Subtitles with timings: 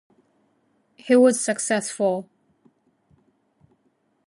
[0.95, 2.27] He was successful.